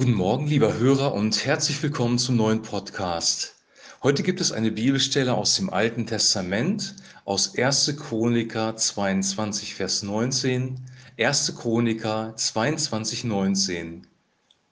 Guten 0.00 0.14
Morgen, 0.14 0.46
lieber 0.46 0.78
Hörer, 0.78 1.12
und 1.12 1.44
herzlich 1.44 1.82
willkommen 1.82 2.16
zum 2.16 2.34
neuen 2.34 2.62
Podcast. 2.62 3.56
Heute 4.02 4.22
gibt 4.22 4.40
es 4.40 4.50
eine 4.50 4.70
Bibelstelle 4.70 5.34
aus 5.34 5.56
dem 5.56 5.68
Alten 5.68 6.06
Testament, 6.06 6.96
aus 7.26 7.54
1. 7.58 7.98
Chroniker 7.98 8.74
22, 8.74 9.74
Vers 9.74 10.02
19. 10.02 10.80
1. 11.18 11.54
Chroniker 11.54 12.32
22, 12.34 13.24
19. 13.24 14.06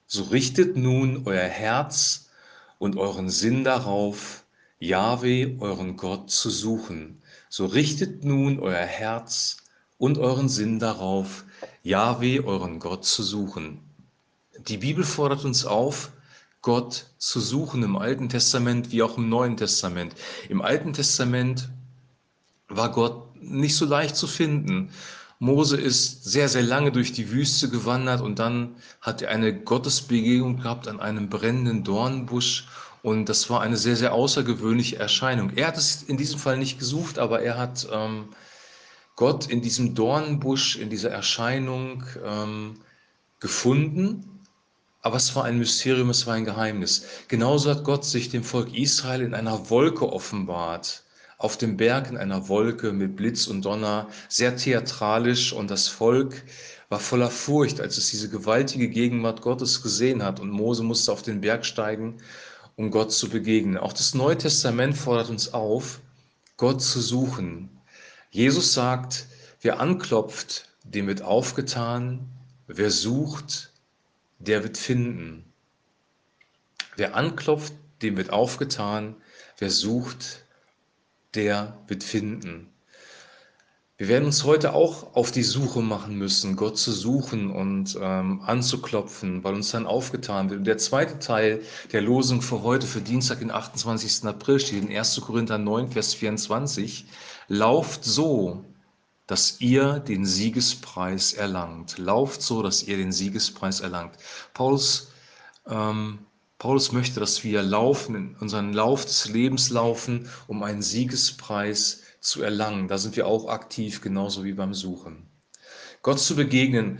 So 0.07 0.23
richtet 0.23 0.75
nun 0.75 1.21
euer 1.25 1.47
Herz 1.47 2.31
und 2.79 2.97
euren 2.97 3.29
Sinn 3.29 3.63
darauf, 3.63 4.45
Jahwe, 4.79 5.57
euren 5.59 5.95
Gott, 5.95 6.31
zu 6.31 6.49
suchen. 6.49 7.21
So 7.49 7.67
richtet 7.67 8.23
nun 8.23 8.59
euer 8.59 8.77
Herz 8.77 9.57
und 9.99 10.17
euren 10.17 10.49
Sinn 10.49 10.79
darauf, 10.79 11.45
Jahwe, 11.83 12.43
euren 12.43 12.79
Gott, 12.79 13.05
zu 13.05 13.21
suchen. 13.21 13.88
Die 14.67 14.77
Bibel 14.77 15.03
fordert 15.03 15.45
uns 15.45 15.65
auf, 15.65 16.11
Gott 16.61 17.05
zu 17.17 17.39
suchen 17.39 17.83
im 17.83 17.95
Alten 17.95 18.27
Testament 18.27 18.91
wie 18.91 19.01
auch 19.01 19.17
im 19.17 19.29
Neuen 19.29 19.55
Testament. 19.55 20.13
Im 20.49 20.61
Alten 20.61 20.91
Testament 20.91 21.69
war 22.67 22.91
Gott 22.91 23.35
nicht 23.41 23.75
so 23.75 23.85
leicht 23.85 24.17
zu 24.17 24.27
finden. 24.27 24.91
Mose 25.39 25.77
ist 25.77 26.25
sehr, 26.25 26.49
sehr 26.49 26.63
lange 26.63 26.91
durch 26.91 27.13
die 27.13 27.31
Wüste 27.31 27.69
gewandert 27.69 28.19
und 28.19 28.39
dann 28.39 28.75
hat 28.99 29.21
er 29.21 29.29
eine 29.29 29.57
Gottesbegegnung 29.57 30.57
gehabt 30.57 30.89
an 30.89 30.99
einem 30.99 31.29
brennenden 31.29 31.85
Dornbusch 31.85 32.67
und 33.01 33.29
das 33.29 33.49
war 33.49 33.61
eine 33.61 33.77
sehr, 33.77 33.95
sehr 33.95 34.13
außergewöhnliche 34.13 34.97
Erscheinung. 34.97 35.51
Er 35.55 35.67
hat 35.67 35.77
es 35.77 36.03
in 36.03 36.17
diesem 36.17 36.39
Fall 36.39 36.57
nicht 36.57 36.77
gesucht, 36.77 37.17
aber 37.17 37.41
er 37.41 37.57
hat 37.57 37.87
ähm, 37.89 38.27
Gott 39.15 39.47
in 39.47 39.61
diesem 39.61 39.95
Dornbusch, 39.95 40.75
in 40.75 40.89
dieser 40.89 41.11
Erscheinung 41.11 42.03
ähm, 42.25 42.81
gefunden 43.39 44.38
aber 45.01 45.17
es 45.17 45.35
war 45.35 45.45
ein 45.45 45.57
Mysterium, 45.57 46.09
es 46.09 46.27
war 46.27 46.33
ein 46.33 46.45
Geheimnis. 46.45 47.05
Genauso 47.27 47.69
hat 47.69 47.83
Gott 47.83 48.03
sich 48.03 48.29
dem 48.29 48.43
Volk 48.43 48.73
Israel 48.73 49.21
in 49.21 49.33
einer 49.33 49.69
Wolke 49.69 50.11
offenbart. 50.11 51.03
Auf 51.37 51.57
dem 51.57 51.77
Berg 51.77 52.09
in 52.09 52.17
einer 52.17 52.49
Wolke 52.49 52.91
mit 52.91 53.15
Blitz 53.15 53.47
und 53.47 53.63
Donner, 53.63 54.09
sehr 54.27 54.57
theatralisch 54.57 55.53
und 55.53 55.71
das 55.71 55.87
Volk 55.87 56.43
war 56.89 56.99
voller 56.99 57.29
Furcht, 57.29 57.79
als 57.79 57.97
es 57.97 58.09
diese 58.09 58.29
gewaltige 58.29 58.89
Gegenwart 58.89 59.41
Gottes 59.41 59.81
gesehen 59.81 60.23
hat 60.23 60.39
und 60.39 60.49
Mose 60.49 60.83
musste 60.83 61.11
auf 61.13 61.21
den 61.21 61.39
Berg 61.39 61.65
steigen, 61.65 62.17
um 62.75 62.91
Gott 62.91 63.13
zu 63.13 63.29
begegnen. 63.29 63.77
Auch 63.77 63.93
das 63.93 64.13
Neue 64.13 64.37
Testament 64.37 64.97
fordert 64.97 65.29
uns 65.29 65.53
auf, 65.53 66.01
Gott 66.57 66.81
zu 66.81 66.99
suchen. 66.99 67.69
Jesus 68.31 68.73
sagt, 68.73 69.27
wer 69.61 69.79
anklopft, 69.79 70.67
dem 70.83 71.07
wird 71.07 71.21
aufgetan, 71.21 72.27
wer 72.67 72.91
sucht, 72.91 73.68
der 74.39 74.63
wird 74.63 74.77
finden. 74.77 75.53
Wer 76.95 77.15
anklopft, 77.15 77.73
dem 78.01 78.17
wird 78.17 78.31
aufgetan. 78.31 79.15
Wer 79.57 79.69
sucht, 79.69 80.45
der 81.35 81.77
wird 81.87 82.03
finden. 82.03 82.69
Wir 83.97 84.07
werden 84.07 84.25
uns 84.25 84.45
heute 84.45 84.71
auch 84.71 85.13
auf 85.13 85.29
die 85.31 85.43
Suche 85.43 85.81
machen 85.81 86.15
müssen, 86.15 86.55
Gott 86.55 86.77
zu 86.77 86.93
suchen 86.93 87.51
und 87.51 87.97
ähm, 88.01 88.41
anzuklopfen, 88.45 89.43
weil 89.43 89.55
uns 89.55 89.71
dann 89.71 89.85
aufgetan 89.85 90.49
wird. 90.49 90.59
Und 90.59 90.65
der 90.65 90.77
zweite 90.77 91.19
Teil 91.19 91.61
der 91.91 92.01
Losung 92.01 92.41
für 92.41 92.63
heute, 92.63 92.87
für 92.87 93.01
Dienstag, 93.01 93.39
den 93.39 93.51
28. 93.51 94.23
April, 94.23 94.61
steht 94.61 94.85
in 94.85 94.95
1. 94.95 95.19
Korinther 95.19 95.57
9, 95.57 95.91
Vers 95.91 96.13
24. 96.13 97.07
Lauft 97.49 98.05
so, 98.05 98.63
dass 99.29 99.61
ihr 99.61 99.99
den 99.99 100.25
Siegespreis 100.25 101.33
erlangt. 101.33 101.99
Lauft 101.99 102.41
so, 102.41 102.63
dass 102.63 102.81
ihr 102.81 102.97
den 102.97 103.11
Siegespreis 103.11 103.79
erlangt. 103.79 104.15
Paulus, 104.55 105.11
ähm, 105.67 106.25
Paulus 106.57 106.91
möchte, 106.91 107.19
dass 107.19 107.43
wir 107.43 107.61
laufen, 107.61 108.35
unseren 108.39 108.73
Lauf 108.73 109.05
des 109.05 109.29
Lebens 109.29 109.69
laufen, 109.69 110.27
um 110.47 110.63
einen 110.63 110.81
Siegespreis 110.81 112.01
zu 112.19 112.41
erlangen. 112.41 112.87
Da 112.87 112.97
sind 112.97 113.15
wir 113.17 113.27
auch 113.27 113.49
aktiv, 113.49 114.01
genauso 114.01 114.43
wie 114.43 114.53
beim 114.53 114.73
Suchen. 114.73 115.29
Gott 116.01 116.19
zu 116.19 116.35
begegnen 116.35 116.97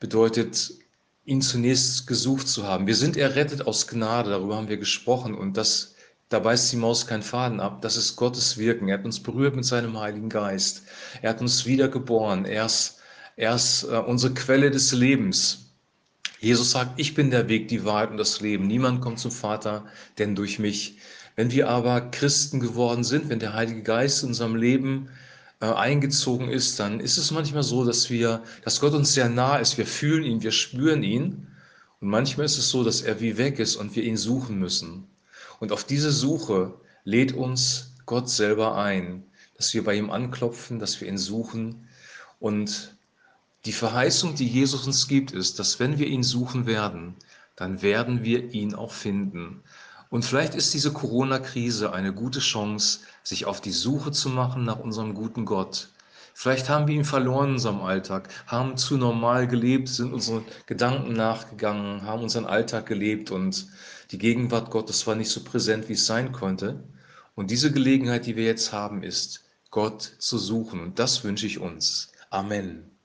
bedeutet, 0.00 0.72
ihn 1.26 1.42
zunächst 1.42 2.06
gesucht 2.06 2.48
zu 2.48 2.64
haben. 2.64 2.86
Wir 2.86 2.96
sind 2.96 3.18
errettet 3.18 3.66
aus 3.66 3.86
Gnade, 3.86 4.30
darüber 4.30 4.56
haben 4.56 4.68
wir 4.68 4.78
gesprochen 4.78 5.34
und 5.34 5.58
das 5.58 5.95
da 6.28 6.40
beißt 6.40 6.72
die 6.72 6.76
Maus 6.76 7.06
keinen 7.06 7.22
Faden 7.22 7.60
ab. 7.60 7.82
Das 7.82 7.96
ist 7.96 8.16
Gottes 8.16 8.58
Wirken. 8.58 8.88
Er 8.88 8.98
hat 8.98 9.04
uns 9.04 9.22
berührt 9.22 9.54
mit 9.54 9.64
seinem 9.64 9.98
Heiligen 9.98 10.28
Geist. 10.28 10.82
Er 11.22 11.30
hat 11.30 11.40
uns 11.40 11.66
wiedergeboren. 11.66 12.44
Er 12.44 12.66
ist, 12.66 12.98
er 13.36 13.54
ist 13.54 13.84
äh, 13.84 13.96
unsere 13.98 14.34
Quelle 14.34 14.70
des 14.70 14.92
Lebens. 14.92 15.66
Jesus 16.40 16.72
sagt, 16.72 16.98
ich 16.98 17.14
bin 17.14 17.30
der 17.30 17.48
Weg, 17.48 17.68
die 17.68 17.84
Wahrheit 17.84 18.10
und 18.10 18.18
das 18.18 18.40
Leben. 18.40 18.66
Niemand 18.66 19.00
kommt 19.00 19.20
zum 19.20 19.30
Vater, 19.30 19.86
denn 20.18 20.34
durch 20.34 20.58
mich. 20.58 20.98
Wenn 21.36 21.50
wir 21.52 21.68
aber 21.68 22.00
Christen 22.10 22.60
geworden 22.60 23.04
sind, 23.04 23.28
wenn 23.28 23.38
der 23.38 23.54
Heilige 23.54 23.82
Geist 23.82 24.22
in 24.22 24.30
unserem 24.30 24.56
Leben 24.56 25.08
äh, 25.60 25.66
eingezogen 25.66 26.48
ist, 26.48 26.80
dann 26.80 26.98
ist 26.98 27.18
es 27.18 27.30
manchmal 27.30 27.62
so, 27.62 27.84
dass 27.84 28.10
wir, 28.10 28.42
dass 28.64 28.80
Gott 28.80 28.94
uns 28.94 29.14
sehr 29.14 29.28
nah 29.28 29.58
ist. 29.58 29.78
Wir 29.78 29.86
fühlen 29.86 30.24
ihn, 30.24 30.42
wir 30.42 30.52
spüren 30.52 31.02
ihn. 31.02 31.46
Und 32.00 32.08
manchmal 32.08 32.46
ist 32.46 32.58
es 32.58 32.68
so, 32.68 32.82
dass 32.84 33.00
er 33.02 33.20
wie 33.20 33.38
weg 33.38 33.58
ist 33.58 33.76
und 33.76 33.94
wir 33.94 34.02
ihn 34.02 34.16
suchen 34.16 34.58
müssen. 34.58 35.06
Und 35.60 35.72
auf 35.72 35.84
diese 35.84 36.12
Suche 36.12 36.74
lädt 37.04 37.32
uns 37.32 37.94
Gott 38.04 38.28
selber 38.28 38.76
ein, 38.76 39.24
dass 39.56 39.72
wir 39.74 39.84
bei 39.84 39.94
ihm 39.94 40.10
anklopfen, 40.10 40.78
dass 40.78 41.00
wir 41.00 41.08
ihn 41.08 41.18
suchen. 41.18 41.88
Und 42.38 42.96
die 43.64 43.72
Verheißung, 43.72 44.34
die 44.34 44.46
Jesus 44.46 44.86
uns 44.86 45.08
gibt, 45.08 45.32
ist, 45.32 45.58
dass 45.58 45.80
wenn 45.80 45.98
wir 45.98 46.06
ihn 46.06 46.22
suchen 46.22 46.66
werden, 46.66 47.14
dann 47.56 47.82
werden 47.82 48.22
wir 48.22 48.52
ihn 48.52 48.74
auch 48.74 48.92
finden. 48.92 49.62
Und 50.10 50.24
vielleicht 50.24 50.54
ist 50.54 50.72
diese 50.74 50.92
Corona-Krise 50.92 51.92
eine 51.92 52.12
gute 52.12 52.38
Chance, 52.38 53.00
sich 53.22 53.46
auf 53.46 53.60
die 53.60 53.72
Suche 53.72 54.12
zu 54.12 54.28
machen 54.28 54.64
nach 54.64 54.78
unserem 54.78 55.14
guten 55.14 55.44
Gott. 55.44 55.88
Vielleicht 56.38 56.68
haben 56.68 56.86
wir 56.86 56.94
ihn 56.94 57.06
verloren 57.06 57.48
in 57.48 57.54
unserem 57.54 57.80
Alltag, 57.80 58.28
haben 58.46 58.76
zu 58.76 58.98
normal 58.98 59.48
gelebt, 59.48 59.88
sind 59.88 60.12
unseren 60.12 60.44
Gedanken 60.66 61.14
nachgegangen, 61.14 62.02
haben 62.02 62.24
unseren 62.24 62.44
Alltag 62.44 62.84
gelebt 62.84 63.30
und 63.30 63.66
die 64.10 64.18
Gegenwart 64.18 64.70
Gottes 64.70 65.06
war 65.06 65.14
nicht 65.14 65.30
so 65.30 65.42
präsent, 65.42 65.88
wie 65.88 65.94
es 65.94 66.04
sein 66.04 66.32
konnte. 66.32 66.84
Und 67.36 67.50
diese 67.50 67.72
Gelegenheit, 67.72 68.26
die 68.26 68.36
wir 68.36 68.44
jetzt 68.44 68.70
haben, 68.70 69.02
ist, 69.02 69.44
Gott 69.70 70.02
zu 70.02 70.36
suchen. 70.36 70.80
Und 70.80 70.98
das 70.98 71.24
wünsche 71.24 71.46
ich 71.46 71.58
uns. 71.58 72.12
Amen. 72.28 72.95